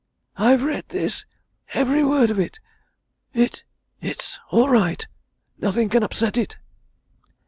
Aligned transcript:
I've 0.35 0.63
read 0.63 0.89
this, 0.89 1.27
every 1.75 2.03
word 2.03 2.31
of 2.31 2.39
it 2.39 2.59
it's 3.35 4.39
all 4.49 4.67
right. 4.67 5.05
Nothing 5.59 5.89
can 5.89 6.01
upset 6.01 6.39
it." 6.39 6.57